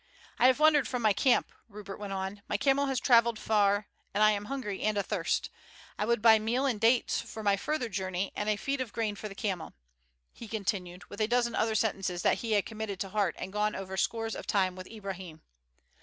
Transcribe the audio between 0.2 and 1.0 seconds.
"I have wandered